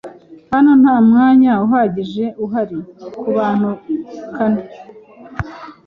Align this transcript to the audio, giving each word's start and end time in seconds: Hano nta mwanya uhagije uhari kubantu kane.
Hano 0.51 0.71
nta 0.81 0.95
mwanya 1.09 1.51
uhagije 1.65 2.25
uhari 2.45 2.75
kubantu 3.21 3.69
kane. 4.35 4.63